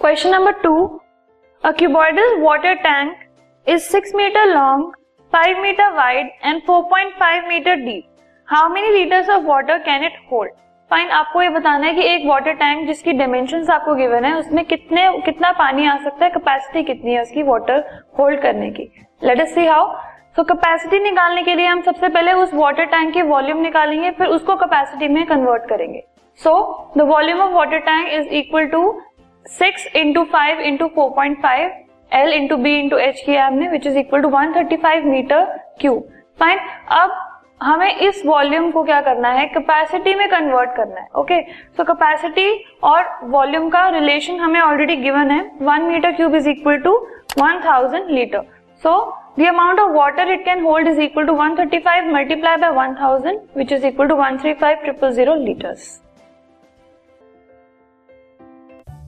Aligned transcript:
Question 0.00 0.30
number 0.30 0.52
2. 0.54 0.98
A 1.64 1.74
cuboidal 1.74 2.40
water 2.40 2.74
tank 2.82 3.18
is 3.66 3.86
6 3.86 4.14
meter 4.14 4.44
long, 4.46 4.92
5 5.32 5.58
meter 5.60 5.88
wide 5.94 6.30
and 6.42 6.62
4.5 6.62 7.48
meter 7.48 7.76
deep. 7.76 8.06
How 8.48 8.66
many 8.66 8.90
liters 8.92 9.28
of 9.28 9.44
water 9.44 9.78
can 9.80 10.02
it 10.02 10.16
hold? 10.30 10.48
Fine 10.90 11.10
आपको 11.10 11.42
ये 11.42 11.48
बताना 11.50 11.86
है 11.86 11.94
कि 11.94 12.04
एक 12.04 12.26
water 12.26 12.52
tank 12.62 12.86
जिसकी 12.86 13.12
dimension 13.12 13.66
आपको 13.72 13.94
given 13.94 14.24
है 14.24 14.32
उसमें 14.36 14.64
कितने 14.66 15.02
कितना 15.24 15.50
पानी 15.58 15.86
आ 15.86 15.96
सकता 16.04 16.24
है 16.24 16.30
कैपेसिटी 16.30 16.82
कितनी 16.84 17.14
है 17.14 17.22
उसकी 17.22 17.42
वाटर 17.50 17.84
होल्ड 18.18 18.40
करने 18.42 18.70
की 18.70 18.90
let 19.24 19.40
us 19.40 19.54
see 19.54 19.66
how 19.66 19.92
so 20.36 20.44
capacity 20.44 21.02
निकालने 21.02 21.42
के 21.42 21.54
लिए 21.54 21.66
हम 21.66 21.82
सबसे 21.82 22.08
पहले 22.08 22.32
उस 22.40 22.54
वाटर 22.54 22.84
टैंक 22.96 23.12
की 23.14 23.22
वॉल्यूम 23.30 23.60
निकालेंगे 23.62 24.10
फिर 24.18 24.26
उसको 24.38 24.56
कैपेसिटी 24.56 25.08
में 25.08 25.24
कन्वर्ट 25.26 25.68
करेंगे 25.68 26.02
so 26.40 26.52
the 26.96 27.02
volume 27.08 27.40
of 27.40 27.52
water 27.54 27.78
tank 27.86 28.12
is 28.14 28.28
equal 28.34 28.66
to 28.66 28.82
six 29.46 29.86
into 29.96 30.22
five 30.32 30.60
into 30.60 30.86
four 30.94 31.10
point 31.16 31.40
five 31.42 31.70
L 32.12 32.32
into 32.32 32.56
B 32.56 32.78
into 32.78 32.96
H 32.98 33.22
किया 33.26 33.46
हमने 33.46 33.68
which 33.68 33.86
is 33.86 33.98
equal 33.98 34.22
to 34.22 34.28
one 34.28 34.52
thirty 34.56 34.76
five 34.76 35.06
metre 35.06 35.44
cube 35.80 36.08
fine 36.40 36.58
अब 36.92 37.10
हमें 37.62 37.96
इस 37.96 38.22
volume 38.26 38.70
को 38.70 38.82
क्या 38.84 39.00
करना 39.00 39.30
है? 39.30 39.46
Capacity 39.46 40.14
में 40.14 40.28
कन्वर्ट 40.28 40.70
करना 40.76 41.00
है 41.00 41.08
ओके 41.16 41.40
सो 41.76 41.84
कैपेसिटी 41.84 42.64
और 42.82 43.04
वॉल्यूम 43.30 43.68
का 43.70 43.86
रिलेशन 43.88 44.38
हमें 44.40 44.60
ऑलरेडी 44.60 44.96
गिवन 44.96 45.30
है. 45.30 45.40
One 45.62 45.82
metre 45.82 46.12
cube 46.12 46.34
is 46.34 46.48
equal 46.48 46.78
to 46.78 46.96
one 47.38 47.60
thousand 47.66 48.10
litre 48.10 48.42
so 48.82 48.94
the 49.38 49.46
amount 49.48 49.80
of 49.80 49.90
water 49.92 50.30
it 50.32 50.44
can 50.44 50.64
hold 50.64 50.88
is 50.88 51.00
equal 51.00 51.26
to 51.26 51.32
one 51.34 51.56
thirty 51.58 51.78
five 51.78 52.12
multiply 52.14 52.56
by 52.56 52.70
one 52.72 52.94
thousand 53.00 53.40
which 53.56 53.72
is 53.72 53.86
equal 53.86 54.08